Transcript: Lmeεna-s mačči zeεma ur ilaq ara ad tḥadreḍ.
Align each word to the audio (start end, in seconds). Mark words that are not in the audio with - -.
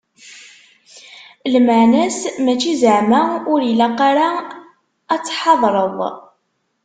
Lmeεna-s 1.53 2.19
mačči 2.45 2.71
zeεma 2.81 3.21
ur 3.51 3.61
ilaq 3.71 3.97
ara 4.09 4.27
ad 5.13 5.21
tḥadreḍ. 5.25 5.97